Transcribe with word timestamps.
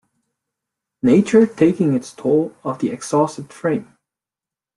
Nature 1.03 1.45
taking 1.45 1.93
its 1.93 2.11
toll 2.11 2.55
of 2.63 2.79
the 2.79 2.89
exhausted 2.89 3.53
frame. 3.53 3.95